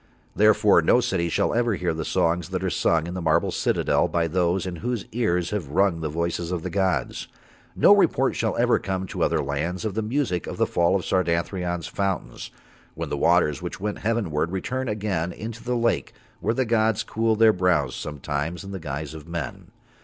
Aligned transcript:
Therefore 0.35 0.81
no 0.81 0.99
city 0.99 1.29
shall 1.29 1.53
ever 1.53 1.75
hear 1.75 1.93
the 1.93 2.03
songs 2.03 2.49
that 2.49 2.63
are 2.63 2.71
sung 2.71 3.05
in 3.05 3.13
the 3.13 3.21
marble 3.21 3.51
citadel 3.51 4.07
by 4.07 4.25
those 4.27 4.65
in 4.65 4.77
whose 4.77 5.05
ears 5.11 5.51
have 5.51 5.67
rung 5.69 5.99
the 6.01 6.09
voices 6.09 6.51
of 6.51 6.63
the 6.63 6.71
gods. 6.71 7.27
No 7.75 7.95
report 7.95 8.35
shall 8.35 8.57
ever 8.57 8.79
come 8.79 9.05
to 9.05 9.21
other 9.21 9.43
lands 9.43 9.85
of 9.85 9.93
the 9.93 10.01
music 10.01 10.47
of 10.47 10.57
the 10.57 10.65
fall 10.65 10.95
of 10.95 11.05
Sardathrion's 11.05 11.85
fountains, 11.85 12.49
when 12.95 13.09
the 13.09 13.15
waters 13.15 13.61
which 13.61 13.79
went 13.79 13.99
heavenward 13.99 14.51
return 14.51 14.89
again 14.89 15.31
into 15.31 15.63
the 15.63 15.77
lake 15.77 16.13
where 16.39 16.55
the 16.55 16.65
gods 16.65 17.03
cool 17.03 17.35
Their 17.35 17.53
brows 17.53 17.95
sometimes 17.95 18.63
in 18.63 18.71
the 18.71 18.79
guise 18.79 19.13
of 19.13 19.27
men. 19.27 19.67